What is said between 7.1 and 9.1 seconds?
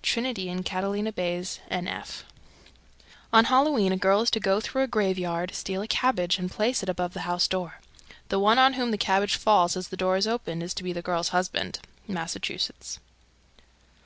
the house door. The one on whom the